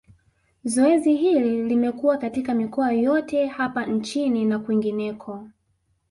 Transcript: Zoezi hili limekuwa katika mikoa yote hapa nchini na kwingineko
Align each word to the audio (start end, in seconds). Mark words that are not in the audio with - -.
Zoezi 0.63 1.13
hili 1.15 1.63
limekuwa 1.63 2.17
katika 2.17 2.53
mikoa 2.53 2.91
yote 2.91 3.47
hapa 3.47 3.85
nchini 3.85 4.45
na 4.45 4.59
kwingineko 4.59 5.47